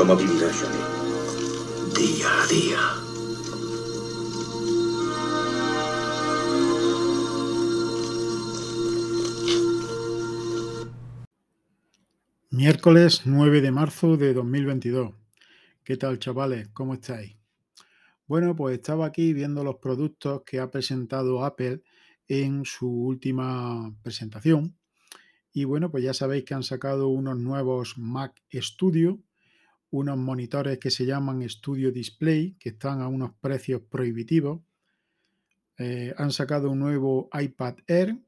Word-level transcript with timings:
¿Cómo 0.00 0.16
vivirá 0.16 0.50
Johnny? 0.50 0.78
Día 1.94 2.42
a 2.42 2.46
día. 2.46 2.80
Miércoles 12.48 13.26
9 13.26 13.60
de 13.60 13.70
marzo 13.70 14.16
de 14.16 14.32
2022. 14.32 15.12
¿Qué 15.84 15.98
tal, 15.98 16.18
chavales? 16.18 16.68
¿Cómo 16.68 16.94
estáis? 16.94 17.36
Bueno, 18.26 18.56
pues 18.56 18.76
estaba 18.76 19.04
aquí 19.04 19.34
viendo 19.34 19.62
los 19.62 19.76
productos 19.76 20.44
que 20.46 20.60
ha 20.60 20.70
presentado 20.70 21.44
Apple 21.44 21.82
en 22.26 22.64
su 22.64 22.88
última 22.90 23.94
presentación. 24.02 24.78
Y 25.52 25.64
bueno, 25.64 25.90
pues 25.90 26.04
ya 26.04 26.14
sabéis 26.14 26.44
que 26.46 26.54
han 26.54 26.62
sacado 26.62 27.08
unos 27.08 27.36
nuevos 27.36 27.98
Mac 27.98 28.40
Studio, 28.50 29.18
unos 29.90 30.16
monitores 30.16 30.78
que 30.78 30.90
se 30.90 31.04
llaman 31.04 31.48
Studio 31.48 31.90
Display, 31.90 32.56
que 32.58 32.70
están 32.70 33.00
a 33.00 33.08
unos 33.08 33.32
precios 33.40 33.82
prohibitivos. 33.82 34.62
Eh, 35.78 36.14
han 36.16 36.30
sacado 36.30 36.70
un 36.70 36.78
nuevo 36.78 37.28
iPad 37.32 37.76
Air 37.86 38.18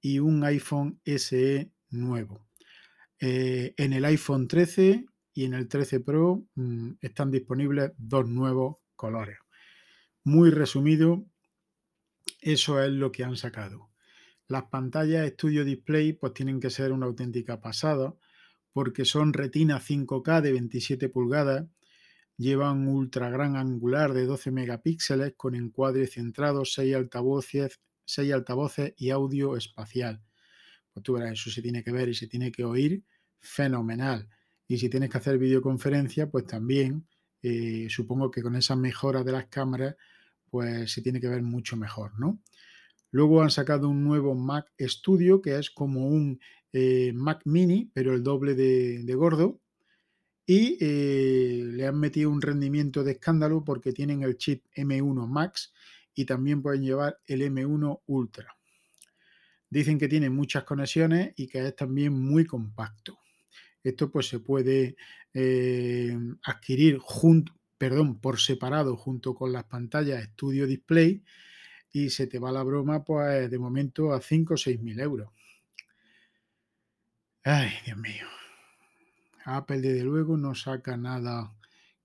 y 0.00 0.18
un 0.18 0.42
iPhone 0.44 1.00
SE 1.04 1.70
nuevo. 1.90 2.46
Eh, 3.20 3.74
en 3.76 3.92
el 3.92 4.04
iPhone 4.04 4.48
13 4.48 5.06
y 5.34 5.44
en 5.44 5.54
el 5.54 5.68
13 5.68 6.00
Pro 6.00 6.44
mm, 6.54 6.92
están 7.00 7.30
disponibles 7.30 7.92
dos 7.96 8.28
nuevos 8.28 8.78
colores. 8.96 9.38
Muy 10.24 10.50
resumido, 10.50 11.24
eso 12.40 12.82
es 12.82 12.90
lo 12.90 13.12
que 13.12 13.24
han 13.24 13.36
sacado. 13.36 13.90
Las 14.48 14.64
pantallas 14.64 15.30
Studio 15.30 15.64
Display 15.64 16.14
pues 16.14 16.34
tienen 16.34 16.60
que 16.60 16.70
ser 16.70 16.92
una 16.92 17.06
auténtica 17.06 17.60
pasada 17.60 18.14
porque 18.72 19.04
son 19.04 19.32
retina 19.32 19.80
5K 19.80 20.40
de 20.40 20.52
27 20.52 21.08
pulgadas, 21.08 21.66
llevan 22.36 22.88
ultra 22.88 23.30
gran 23.30 23.56
angular 23.56 24.12
de 24.12 24.26
12 24.26 24.50
megapíxeles 24.50 25.34
con 25.36 25.54
encuadre 25.54 26.06
centrado, 26.06 26.64
6 26.64 26.94
altavoces, 26.94 27.80
6 28.04 28.32
altavoces 28.32 28.94
y 28.96 29.10
audio 29.10 29.56
espacial. 29.56 30.22
Pues 30.92 31.04
tú 31.04 31.14
verás, 31.14 31.32
eso 31.32 31.50
se 31.50 31.62
tiene 31.62 31.82
que 31.82 31.92
ver 31.92 32.08
y 32.08 32.14
se 32.14 32.26
tiene 32.26 32.50
que 32.50 32.64
oír 32.64 33.04
fenomenal. 33.38 34.28
Y 34.66 34.78
si 34.78 34.88
tienes 34.88 35.10
que 35.10 35.18
hacer 35.18 35.38
videoconferencia, 35.38 36.30
pues 36.30 36.46
también 36.46 37.06
eh, 37.42 37.86
supongo 37.90 38.30
que 38.30 38.42
con 38.42 38.56
esa 38.56 38.76
mejora 38.76 39.22
de 39.22 39.32
las 39.32 39.46
cámaras, 39.46 39.96
pues 40.50 40.92
se 40.92 41.02
tiene 41.02 41.20
que 41.20 41.28
ver 41.28 41.42
mucho 41.42 41.76
mejor, 41.76 42.18
¿no? 42.18 42.40
Luego 43.10 43.42
han 43.42 43.50
sacado 43.50 43.88
un 43.88 44.02
nuevo 44.04 44.34
Mac 44.34 44.72
Studio, 44.80 45.42
que 45.42 45.58
es 45.58 45.70
como 45.70 46.08
un 46.08 46.40
eh, 46.72 47.12
Mac 47.14 47.42
Mini, 47.44 47.90
pero 47.92 48.14
el 48.14 48.22
doble 48.22 48.54
de, 48.54 49.14
gordo. 49.14 49.60
Y 50.46 50.76
eh, 50.80 51.62
le 51.64 51.86
han 51.86 51.98
metido 51.98 52.30
un 52.30 52.42
rendimiento 52.42 53.04
de 53.04 53.12
escándalo 53.12 53.64
porque 53.64 53.92
tienen 53.92 54.22
el 54.22 54.36
chip 54.36 54.64
M1 54.74 55.28
Max 55.28 55.72
y 56.14 56.24
también 56.24 56.62
pueden 56.62 56.82
llevar 56.82 57.18
el 57.26 57.42
M1 57.42 58.02
Ultra. 58.06 58.56
Dicen 59.70 59.98
que 59.98 60.08
tiene 60.08 60.28
muchas 60.30 60.64
conexiones 60.64 61.32
y 61.36 61.46
que 61.46 61.66
es 61.66 61.76
también 61.76 62.12
muy 62.12 62.44
compacto. 62.44 63.18
Esto 63.82 64.10
pues 64.10 64.28
se 64.28 64.40
puede 64.40 64.96
eh, 65.32 66.16
adquirir 66.44 66.98
por 68.20 68.38
separado 68.38 68.96
junto 68.96 69.34
con 69.34 69.52
las 69.52 69.64
pantallas 69.64 70.24
Studio 70.24 70.66
Display 70.66 71.22
y 71.90 72.10
se 72.10 72.26
te 72.26 72.38
va 72.38 72.52
la 72.52 72.62
broma 72.62 73.04
pues 73.04 73.50
de 73.50 73.58
momento 73.58 74.12
a 74.12 74.20
5 74.20 74.54
o 74.54 74.56
6 74.56 74.80
mil 74.80 75.00
euros. 75.00 75.30
Ay, 77.44 77.70
Dios 77.84 77.98
mío. 77.98 78.26
Apple 79.44 79.80
desde 79.80 80.04
luego 80.04 80.36
no 80.36 80.54
saca 80.54 80.96
nada 80.96 81.52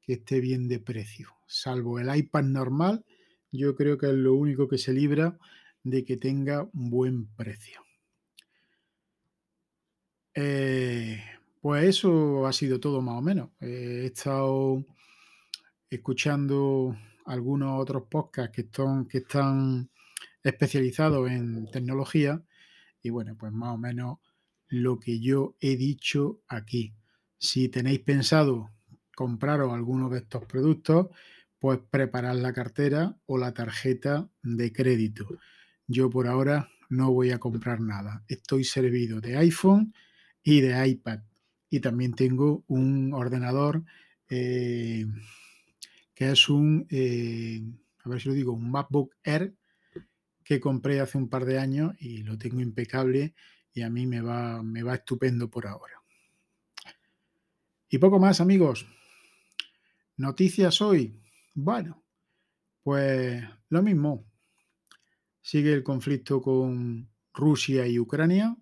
que 0.02 0.14
esté 0.14 0.40
bien 0.40 0.68
de 0.68 0.80
precio, 0.80 1.30
salvo 1.46 2.00
el 2.00 2.16
iPad 2.16 2.44
normal, 2.44 3.06
yo 3.52 3.76
creo 3.76 4.00
que 4.00 4.08
es 4.08 4.14
lo 4.14 4.34
único 4.34 4.68
que 4.68 4.80
se 4.80 4.94
libra 4.94 5.38
de 5.84 6.04
que 6.04 6.18
tenga 6.18 6.68
buen 6.74 7.28
precio. 7.36 7.84
Eh, 10.34 11.22
pues 11.62 11.84
eso 11.84 12.48
ha 12.48 12.54
sido 12.54 12.80
todo 12.80 13.02
más 13.04 13.20
o 13.20 13.22
menos. 13.22 13.50
he 13.60 14.06
estado 14.08 14.84
escuchando 15.90 16.98
algunos 17.26 17.80
otros 17.80 18.04
podcasts 18.10 18.56
que 18.56 18.62
están, 18.62 19.06
que 19.06 19.20
están 19.20 19.90
especializados 20.44 21.30
en 21.30 21.70
tecnología 21.70 22.42
y 23.04 23.12
bueno, 23.12 23.36
pues 23.38 23.52
más 23.52 23.76
o 23.76 23.78
menos 23.78 24.18
lo 24.68 25.00
que 25.00 25.20
yo 25.20 25.56
he 25.60 25.76
dicho 25.76 26.42
aquí. 26.48 26.94
Si 27.38 27.70
tenéis 27.70 28.00
pensado 28.00 28.72
compraros 29.16 29.74
alguno 29.74 30.10
de 30.10 30.20
estos 30.20 30.46
productos, 30.46 31.08
pues 31.60 31.80
preparad 31.90 32.36
la 32.36 32.54
cartera 32.54 33.18
o 33.26 33.38
la 33.38 33.54
tarjeta 33.54 34.30
de 34.44 34.72
crédito. 34.72 35.28
Yo 35.88 36.10
por 36.10 36.28
ahora 36.28 36.70
no 36.90 37.12
voy 37.12 37.32
a 37.32 37.40
comprar 37.40 37.80
nada. 37.80 38.24
Estoy 38.28 38.64
servido 38.64 39.20
de 39.22 39.38
iPhone 39.38 39.94
y 40.44 40.62
de 40.62 40.88
iPad 40.88 41.22
y 41.70 41.80
también 41.80 42.14
tengo 42.14 42.64
un 42.68 43.14
ordenador 43.14 43.84
eh, 44.30 45.06
que 46.14 46.32
es 46.32 46.50
un, 46.50 46.88
eh, 46.90 47.62
a 48.04 48.10
ver 48.10 48.22
si 48.22 48.30
lo 48.30 48.36
digo, 48.36 48.54
un 48.54 48.72
MacBook 48.72 49.16
Air 49.24 49.54
que 50.44 50.60
compré 50.60 51.00
hace 51.02 51.18
un 51.18 51.30
par 51.30 51.46
de 51.46 51.60
años 51.60 51.94
y 52.00 52.24
lo 52.24 52.38
tengo 52.38 52.62
impecable 52.62 53.34
y 53.78 53.84
a 53.84 53.92
mí 53.92 54.08
me 54.08 54.22
va, 54.22 54.64
me 54.64 54.82
va 54.82 54.96
estupendo 54.96 55.52
por 55.52 55.68
ahora. 55.68 56.02
Y 57.88 58.00
poco 58.00 58.18
más, 58.18 58.42
amigos. 58.42 58.88
Noticias 60.16 60.82
hoy. 60.82 61.22
Bueno, 61.54 62.04
pues 62.82 63.44
lo 63.70 63.84
mismo. 63.84 64.26
Sigue 65.44 65.74
el 65.74 65.84
conflicto 65.84 66.42
con 66.42 67.08
Rusia 67.36 67.86
y 67.86 68.00
Ucrania. 68.00 68.58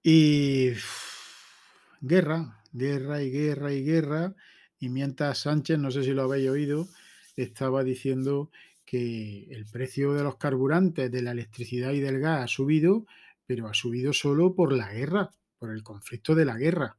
Y 0.00 0.70
guerra, 2.00 2.62
guerra 2.70 3.22
y 3.24 3.30
guerra 3.32 3.72
y 3.72 3.84
guerra. 3.84 4.36
Y 4.78 4.88
mientras 4.88 5.38
Sánchez, 5.38 5.80
no 5.80 5.90
sé 5.90 6.04
si 6.04 6.12
lo 6.12 6.22
habéis 6.22 6.48
oído, 6.48 6.88
estaba 7.34 7.82
diciendo 7.82 8.52
el 8.96 9.66
precio 9.70 10.14
de 10.14 10.22
los 10.22 10.36
carburantes, 10.36 11.10
de 11.10 11.22
la 11.22 11.32
electricidad 11.32 11.92
y 11.92 12.00
del 12.00 12.20
gas 12.20 12.44
ha 12.44 12.48
subido, 12.48 13.06
pero 13.46 13.68
ha 13.68 13.74
subido 13.74 14.12
solo 14.12 14.54
por 14.54 14.72
la 14.72 14.92
guerra, 14.92 15.30
por 15.58 15.70
el 15.70 15.82
conflicto 15.82 16.34
de 16.34 16.44
la 16.44 16.56
guerra. 16.56 16.96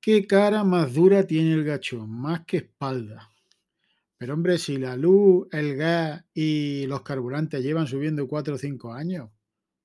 ¿Qué 0.00 0.26
cara 0.26 0.64
más 0.64 0.94
dura 0.94 1.26
tiene 1.26 1.52
el 1.52 1.64
gachón? 1.64 2.10
Más 2.10 2.44
que 2.46 2.58
espalda. 2.58 3.30
Pero 4.16 4.34
hombre, 4.34 4.58
si 4.58 4.76
la 4.76 4.96
luz, 4.96 5.48
el 5.52 5.76
gas 5.76 6.24
y 6.34 6.86
los 6.86 7.02
carburantes 7.02 7.62
llevan 7.62 7.86
subiendo 7.86 8.26
cuatro 8.28 8.54
o 8.54 8.58
cinco 8.58 8.92
años, 8.92 9.30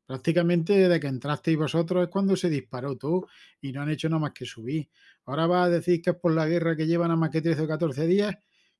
Prácticamente 0.06 0.74
desde 0.74 1.00
que 1.00 1.08
entrasteis 1.08 1.58
vosotros 1.58 2.04
es 2.04 2.10
cuando 2.10 2.36
se 2.36 2.50
disparó 2.50 2.96
todo 2.96 3.28
y 3.60 3.72
no 3.72 3.82
han 3.82 3.90
hecho 3.90 4.08
nada 4.08 4.20
más 4.20 4.34
que 4.34 4.46
subir. 4.46 4.88
Ahora 5.26 5.48
va 5.48 5.64
a 5.64 5.70
decir 5.70 6.02
que 6.02 6.12
es 6.12 6.16
por 6.16 6.32
la 6.34 6.46
guerra 6.46 6.76
que 6.76 6.86
llevan 6.86 7.10
a 7.10 7.16
más 7.16 7.32
que 7.32 7.42
13 7.42 7.64
o 7.64 7.68
14 7.68 8.06
días. 8.06 8.36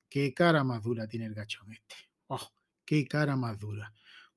Qué 0.08 0.32
cara 0.34 0.64
más 0.64 0.82
dura 0.82 1.06
tiene 1.06 1.26
el 1.26 1.34
gachón 1.34 1.72
este. 1.72 1.96
Oh, 2.28 2.52
qué 2.84 3.06
cara 3.06 3.36
más 3.36 3.58
dura. 3.58 3.92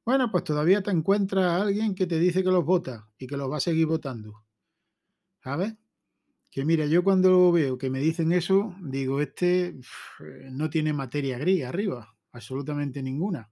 Bueno, 0.05 0.31
pues 0.31 0.43
todavía 0.43 0.81
te 0.81 0.91
encuentras 0.91 1.45
a 1.45 1.61
alguien 1.61 1.93
que 1.93 2.07
te 2.07 2.19
dice 2.19 2.43
que 2.43 2.49
los 2.49 2.65
vota 2.65 3.09
y 3.17 3.27
que 3.27 3.37
los 3.37 3.51
va 3.51 3.57
a 3.57 3.61
seguir 3.61 3.85
votando. 3.85 4.43
¿Sabes? 5.43 5.75
Que 6.51 6.65
mira, 6.65 6.85
yo 6.87 7.03
cuando 7.03 7.51
veo 7.51 7.77
que 7.77 7.89
me 7.89 7.99
dicen 7.99 8.31
eso, 8.31 8.75
digo, 8.81 9.21
este 9.21 9.75
no 10.51 10.69
tiene 10.69 10.93
materia 10.93 11.37
gris 11.37 11.63
arriba, 11.63 12.15
absolutamente 12.31 13.03
ninguna. 13.03 13.51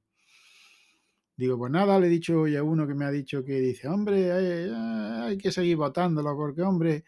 Digo, 1.37 1.55
pues 1.55 1.71
nada, 1.71 1.99
le 1.99 2.07
he 2.07 2.09
dicho 2.09 2.41
hoy 2.41 2.55
a 2.55 2.63
uno 2.63 2.87
que 2.87 2.95
me 2.95 3.05
ha 3.05 3.11
dicho 3.11 3.43
que 3.43 3.59
dice, 3.59 3.87
hombre, 3.87 4.31
hay, 4.31 5.37
que 5.37 5.51
seguir 5.51 5.77
votándolo, 5.77 6.35
porque 6.35 6.63
hombre, 6.63 7.05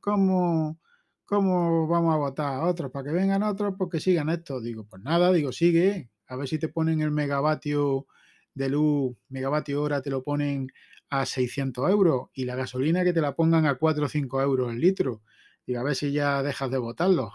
¿cómo, 0.00 0.80
¿cómo 1.28 1.86
vamos 1.86 2.14
a 2.14 2.16
votar 2.16 2.54
a 2.54 2.64
otros? 2.64 2.90
Para 2.90 3.04
que 3.04 3.10
vengan 3.12 3.42
otros, 3.42 3.74
porque 3.76 4.00
sigan 4.00 4.30
esto. 4.30 4.62
Digo, 4.62 4.84
pues 4.84 5.02
nada, 5.02 5.30
digo, 5.30 5.52
sigue, 5.52 6.08
a 6.26 6.36
ver 6.36 6.48
si 6.48 6.58
te 6.58 6.68
ponen 6.68 7.02
el 7.02 7.10
megavatio 7.10 8.06
de 8.54 8.70
luz, 8.70 9.14
megavatio 9.28 9.82
hora, 9.82 10.00
te 10.00 10.08
lo 10.08 10.22
ponen 10.22 10.68
a 11.10 11.26
600 11.26 11.90
euros 11.90 12.28
y 12.32 12.46
la 12.46 12.56
gasolina 12.56 13.04
que 13.04 13.12
te 13.12 13.20
la 13.20 13.36
pongan 13.36 13.66
a 13.66 13.74
4 13.74 14.06
o 14.06 14.08
5 14.08 14.40
euros 14.40 14.72
el 14.72 14.80
litro. 14.80 15.22
Digo, 15.66 15.80
a 15.80 15.82
ver 15.82 15.96
si 15.96 16.12
ya 16.12 16.42
dejas 16.42 16.70
de 16.70 16.78
votarlo. 16.78 17.30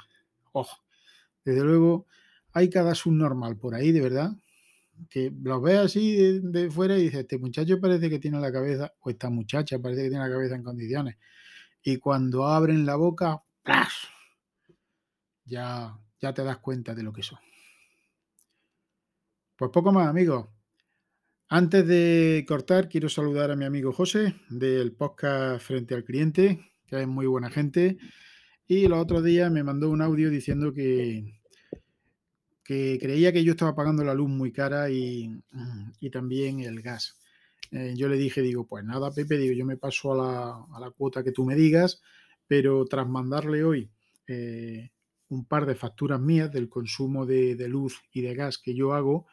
Ojo, 0.54 0.78
desde 1.46 1.64
luego 1.64 2.08
hay 2.52 2.72
cada 2.72 2.96
subnormal 2.96 3.58
por 3.58 3.76
ahí, 3.76 3.92
de 3.92 4.02
verdad, 4.02 4.32
que 5.08 5.32
los 5.44 5.62
ve 5.62 5.78
así 5.78 6.40
de, 6.42 6.72
fuera 6.72 6.98
y 6.98 7.04
dice, 7.04 7.20
este 7.22 7.38
muchacho 7.38 7.80
parece 7.80 8.10
que 8.10 8.18
tiene 8.18 8.40
la 8.40 8.52
cabeza, 8.52 8.92
o 9.02 9.12
esta 9.12 9.30
muchacha 9.30 9.78
parece 9.78 10.02
que 10.04 10.10
tiene 10.10 10.26
la 10.28 10.32
cabeza 10.32 10.56
en 10.56 10.64
condiciones. 10.64 11.18
Y 11.84 11.98
cuando 11.98 12.48
abren 12.48 12.88
la 12.88 12.96
boca, 12.96 13.44
Ya, 15.46 15.98
ya 16.22 16.34
te 16.34 16.44
das 16.44 16.58
cuenta 16.58 16.94
de 16.94 17.04
lo 17.04 17.14
que 17.14 17.24
son. 17.24 17.40
Pues 19.56 19.72
poco 19.72 19.92
más, 19.92 20.08
amigos. 20.08 20.48
Antes 21.48 21.88
de 21.88 22.44
cortar, 22.48 22.90
quiero 22.90 23.10
saludar 23.10 23.52
a 23.52 23.56
mi 23.56 23.66
amigo 23.66 23.94
José 23.94 24.36
del 24.50 24.94
podcast 24.94 25.66
Frente 25.66 25.96
al 25.96 26.04
Cliente, 26.04 26.72
que 26.88 27.02
es 27.02 27.08
muy 27.08 27.26
buena 27.26 27.50
gente. 27.50 27.98
Y 28.68 28.88
los 28.88 29.00
otros 29.00 29.24
días 29.24 29.52
me 29.52 29.64
mandó 29.64 29.90
un 29.90 30.02
audio 30.02 30.30
diciendo 30.30 30.74
que, 30.74 31.40
que 32.64 32.98
creía 33.00 33.32
que 33.32 33.44
yo 33.44 33.52
estaba 33.52 33.76
pagando 33.76 34.04
la 34.04 34.14
luz 34.14 34.30
muy 34.30 34.52
cara 34.52 34.90
y, 34.90 35.30
y 36.00 36.10
también 36.10 36.62
el 36.62 36.82
gas. 36.82 37.20
Eh, 37.72 37.94
yo 37.96 38.10
le 38.10 38.18
dije, 38.18 38.42
digo, 38.42 38.68
pues 38.68 38.84
nada, 38.84 39.12
Pepe, 39.12 39.38
digo, 39.38 39.54
yo 39.54 39.66
me 39.66 39.78
paso 39.78 40.14
a 40.14 40.18
la, 40.18 40.78
a 40.78 40.80
la 40.80 40.92
cuota 40.92 41.24
que 41.24 41.32
tú 41.32 41.46
me 41.46 41.56
digas, 41.56 42.02
pero 42.48 42.86
tras 42.86 43.08
mandarle 43.08 43.64
hoy 43.64 43.90
eh, 44.28 44.90
un 45.30 45.46
par 45.46 45.66
de 45.66 45.76
facturas 45.76 46.20
mías 46.20 46.52
del 46.52 46.70
consumo 46.70 47.26
de, 47.26 47.56
luz 47.68 48.02
y 48.12 48.22
de 48.22 48.36
gas 48.36 48.58
que 48.58 48.76
yo 48.76 48.94
hago, 48.94 49.26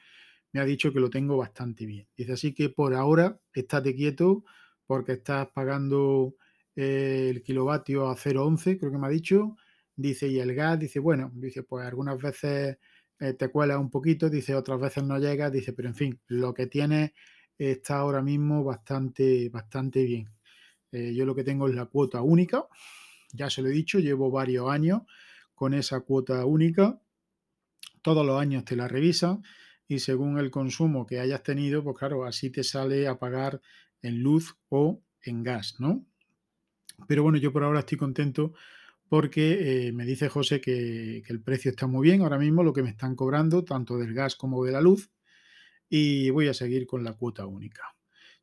me 0.53 0.61
ha 0.61 0.65
dicho 0.65 0.93
que 0.93 1.01
lo 1.01 1.11
tengo 1.11 1.37
bastante 1.37 1.87
bien. 1.87 2.09
Dice, 2.17 2.33
así 2.33 2.55
que 2.55 2.71
por 2.71 2.95
ahora 2.95 3.41
estate 3.53 3.95
quieto 3.95 4.45
porque 4.87 5.13
estás 5.13 5.49
pagando 5.55 6.35
eh, 6.75 7.29
el 7.31 7.43
kilovatio 7.43 8.09
a 8.09 8.17
0,11, 8.17 8.79
creo 8.79 8.91
que 8.91 8.99
me 8.99 9.07
ha 9.07 9.11
dicho. 9.11 9.57
Dice, 9.95 10.29
y 10.29 10.39
el 10.41 10.55
gas, 10.55 10.79
dice, 10.79 10.99
bueno, 10.99 11.31
dice, 11.35 11.63
pues 11.63 11.87
algunas 11.87 12.21
veces 12.21 12.79
eh, 13.21 13.35
te 13.35 13.49
cuela 13.51 13.79
un 13.79 13.91
poquito, 13.91 14.31
dice, 14.31 14.55
otras 14.55 14.81
veces 14.81 15.05
no 15.05 15.19
llega, 15.19 15.51
dice, 15.51 15.75
pero 15.75 15.89
en 15.89 15.95
fin, 15.95 16.21
lo 16.27 16.55
que 16.55 16.67
tienes 16.67 17.13
está 17.59 17.99
ahora 17.99 18.23
mismo 18.23 18.65
bastante, 18.65 19.51
bastante 19.51 20.03
bien. 20.05 20.29
Eh, 20.93 21.15
yo 21.15 21.25
lo 21.25 21.35
que 21.35 21.45
tengo 21.45 21.69
es 21.69 21.75
la 21.75 21.87
cuota 21.87 22.23
única, 22.23 22.67
ya 23.33 23.49
se 23.49 23.63
lo 23.63 23.69
he 23.69 23.73
dicho, 23.73 23.99
llevo 23.99 24.31
varios 24.31 24.69
años 24.69 25.03
con 25.55 25.75
esa 25.75 26.01
cuota 26.01 26.45
única. 26.47 27.01
Todos 28.03 28.25
los 28.27 28.41
años 28.41 28.65
te 28.65 28.77
la 28.77 28.89
revisan 28.89 29.43
y 29.87 29.99
según 29.99 30.39
el 30.39 30.51
consumo 30.51 31.07
que 31.07 31.21
hayas 31.21 31.43
tenido, 31.43 31.85
pues 31.85 31.99
claro, 31.99 32.25
así 32.25 32.51
te 32.51 32.65
sale 32.65 33.07
a 33.07 33.19
pagar 33.19 33.61
en 34.03 34.23
luz 34.23 34.57
o 34.69 35.03
en 35.23 35.43
gas, 35.43 35.77
¿no? 35.79 36.05
Pero 37.07 37.23
bueno, 37.23 37.39
yo 37.39 37.53
por 37.53 37.65
ahora 37.65 37.81
estoy 37.81 37.99
contento 37.99 38.55
porque 39.09 39.89
eh, 39.89 39.93
me 39.93 40.05
dice 40.05 40.29
José 40.29 40.61
que, 40.61 41.23
que, 41.27 41.33
el 41.33 41.43
precio 41.43 41.73
está 41.73 41.87
muy 41.87 42.09
bien 42.09 42.23
ahora 42.23 42.39
mismo, 42.39 42.63
lo 42.63 42.73
que 42.73 42.83
me 42.83 42.91
están 42.91 43.17
cobrando, 43.17 43.65
tanto 43.65 43.99
del 43.99 44.15
gas 44.15 44.37
como 44.37 44.65
de 44.65 44.73
la 44.73 44.81
luz, 44.81 45.11
y 45.89 46.31
voy 46.31 46.47
a 46.49 46.55
seguir 46.55 46.87
con 46.87 47.03
la 47.03 47.15
cuota 47.15 47.47
única. 47.47 47.83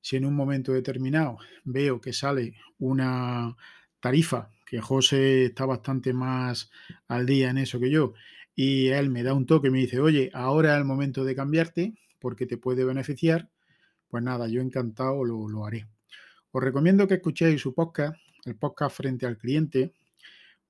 Si 0.02 0.16
en 0.16 0.26
un 0.26 0.36
momento 0.36 0.74
determinado 0.74 1.38
veo 1.64 2.00
que 2.00 2.14
sale 2.14 2.54
una 2.80 3.56
tarifa, 4.00 4.52
que 4.66 4.82
José 4.82 5.46
está 5.46 5.66
bastante 5.66 6.14
más 6.14 6.70
al 7.08 7.26
día 7.26 7.50
en 7.50 7.58
eso 7.58 7.80
que 7.80 7.90
yo, 7.90 8.14
y 8.56 8.88
él 8.88 9.10
me 9.10 9.24
da 9.24 9.34
un 9.34 9.46
toque 9.46 9.68
y 9.68 9.72
me 9.72 9.80
dice, 9.80 10.00
oye, 10.00 10.32
ahora 10.34 10.74
es 10.74 10.80
el 10.80 10.86
momento 10.86 11.24
de 11.24 11.36
cambiarte 11.36 11.94
porque 12.20 12.46
te 12.46 12.58
puede 12.58 12.84
beneficiar, 12.84 13.50
pues 14.08 14.24
nada, 14.24 14.48
yo 14.48 14.62
encantado 14.62 15.24
lo, 15.24 15.48
lo 15.48 15.66
haré. 15.66 15.88
Os 16.52 16.64
recomiendo 16.64 17.08
que 17.08 17.16
escuchéis 17.16 17.62
su 17.62 17.74
podcast, 17.74 18.18
el 18.46 18.56
podcast 18.56 18.98
Frente 18.98 19.26
al 19.26 19.38
Cliente, 19.38 19.94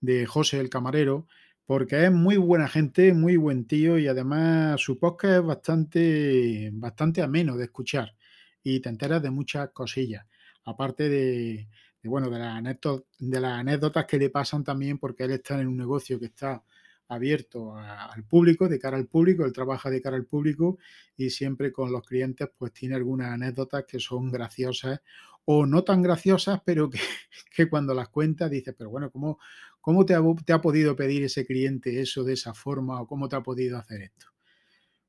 de 0.02 0.26
José 0.26 0.60
el 0.60 0.70
Camarero, 0.70 1.28
porque 1.66 2.06
es 2.06 2.12
muy 2.12 2.38
buena 2.38 2.68
gente, 2.68 3.14
muy 3.14 3.38
buen 3.38 3.66
tío 3.66 3.98
y 3.98 4.08
además 4.08 4.82
su 4.82 5.00
podcast 5.00 5.36
es 5.36 5.44
bastante, 5.44 6.70
bastante 6.74 7.22
ameno 7.22 7.58
de 7.58 7.66
escuchar 7.66 8.17
y 8.64 8.80
te 8.80 8.90
enteras 8.90 9.22
de 9.22 9.30
muchas 9.30 9.70
cosillas, 9.72 10.26
aparte 10.66 11.10
de, 11.10 11.70
de 12.02 12.10
bueno, 12.10 12.30
de 12.30 12.40
las, 12.40 12.58
anécdotas, 12.58 13.08
de 13.20 13.40
las 13.40 13.60
anécdotas 13.60 14.06
que 14.06 14.18
le 14.18 14.30
pasan 14.30 14.64
también 14.64 14.98
porque 14.98 15.24
él 15.24 15.32
está 15.32 15.60
en 15.60 15.68
un 15.68 15.78
negocio 15.78 16.20
que 16.20 16.26
está 16.26 16.64
abierto 17.10 17.78
al 17.78 18.26
público, 18.26 18.68
de 18.68 18.80
cara 18.80 18.98
al 18.98 19.08
público, 19.08 19.46
él 19.46 19.54
trabaja 19.54 19.90
de 19.90 20.02
cara 20.02 20.18
al 20.18 20.26
público 20.26 20.78
y 21.16 21.30
siempre 21.30 21.72
con 21.72 21.92
los 21.92 22.06
clientes 22.06 22.50
pues 22.58 22.74
tiene 22.74 22.96
algunas 22.96 23.32
anécdotas 23.32 23.86
que 23.88 24.00
son 24.00 24.30
graciosas 24.30 25.02
o 25.46 25.66
no 25.66 25.84
tan 25.84 26.02
graciosas, 26.02 26.62
pero 26.66 26.90
que, 26.90 27.00
que 27.56 27.70
cuando 27.70 27.94
las 27.94 28.10
cuenta 28.10 28.50
dices, 28.50 28.76
pero 28.78 28.90
bueno, 28.90 29.10
¿cómo, 29.10 29.40
cómo 29.80 30.06
te, 30.06 30.14
ha, 30.14 30.22
te 30.46 30.52
ha 30.52 30.62
podido 30.62 30.96
pedir 30.96 31.24
ese 31.24 31.46
cliente 31.46 32.02
eso 32.02 32.24
de 32.24 32.34
esa 32.34 32.54
forma 32.54 33.02
o 33.02 33.08
cómo 33.08 33.30
te 33.30 33.38
ha 33.38 33.42
podido 33.42 33.78
hacer 33.78 34.02
esto? 34.02 34.28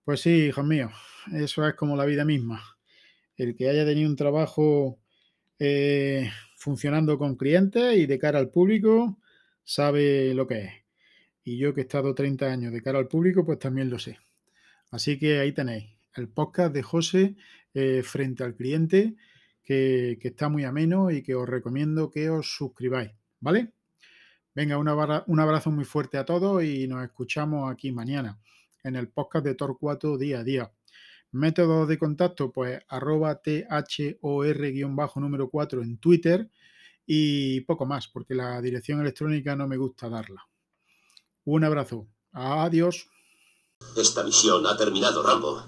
Pues 0.05 0.21
sí, 0.21 0.47
hijos 0.47 0.65
míos, 0.65 0.93
eso 1.33 1.67
es 1.67 1.75
como 1.75 1.97
la 1.97 2.07
vida 2.07 2.25
misma. 2.25 2.78
El 3.39 3.57
que 3.57 3.71
haya 3.71 3.87
tenido 3.87 4.11
un 4.11 4.17
trabajo 4.17 4.99
eh, 5.59 6.31
funcionando 6.57 7.17
con 7.19 7.37
clientes 7.37 7.97
y 7.97 8.07
de 8.07 8.19
cara 8.19 8.39
al 8.39 8.51
público 8.51 9.19
sabe 9.65 10.35
lo 10.35 10.47
que 10.47 10.61
es. 10.61 10.73
Y 11.45 11.57
yo 11.57 11.73
que 11.73 11.81
he 11.81 11.85
estado 11.85 12.15
30 12.15 12.47
años 12.47 12.73
de 12.73 12.83
cara 12.83 12.99
al 12.99 13.09
público, 13.09 13.47
pues 13.47 13.59
también 13.59 13.89
lo 13.89 13.99
sé. 13.99 14.19
Así 14.91 15.19
que 15.19 15.39
ahí 15.39 15.53
tenéis 15.53 15.87
el 16.15 16.29
podcast 16.29 16.75
de 16.75 16.83
José 16.83 17.37
eh, 17.73 18.03
frente 18.03 18.45
al 18.45 18.55
cliente, 18.55 19.17
que, 19.63 20.19
que, 20.21 20.29
está 20.29 20.49
muy 20.49 20.65
ameno 20.65 21.11
y 21.11 21.23
que 21.23 21.35
os 21.35 21.49
recomiendo 21.49 22.11
que 22.11 22.31
os 22.31 22.51
suscribáis, 22.57 23.13
¿vale? 23.41 23.73
Venga, 24.55 24.79
un 24.79 24.89
abrazo, 24.89 25.25
un 25.29 25.41
abrazo 25.41 25.71
muy 25.71 25.85
fuerte 25.85 26.19
a 26.19 26.25
todos 26.25 26.65
y 26.65 26.89
nos 26.89 27.05
escuchamos 27.05 27.71
aquí 27.71 27.93
mañana 27.93 28.41
en 28.83 28.97
el 28.97 29.09
podcast 29.09 29.45
de 29.45 29.55
Torcuato 29.55 30.19
día 30.19 30.41
a 30.41 30.45
día. 30.45 30.73
Métodos 31.33 31.89
de 31.89 31.99
contacto, 31.99 32.51
pues 32.51 32.81
arroba 32.89 33.41
THOR-número 33.43 35.51
4 35.51 35.83
en 35.83 35.99
Twitter 35.99 36.51
y 37.07 37.61
poco 37.63 37.87
más, 37.87 38.09
porque 38.09 38.35
la 38.35 38.61
dirección 38.61 39.01
electrónica 39.01 39.57
no 39.57 39.69
me 39.69 39.77
gusta 39.77 40.09
darla. 40.09 40.47
Un 41.45 41.65
abrazo. 41.65 42.09
Adiós. 42.33 43.09
Esta 43.97 44.23
misión 44.23 44.67
ha 44.67 44.77
terminado, 44.77 45.23
Rambo. 45.23 45.63